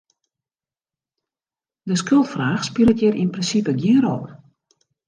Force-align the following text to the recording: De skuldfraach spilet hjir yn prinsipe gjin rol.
De 1.81 1.95
skuldfraach 1.95 2.63
spilet 2.67 2.99
hjir 3.01 3.15
yn 3.21 3.33
prinsipe 3.35 3.71
gjin 3.81 4.01
rol. 4.05 4.25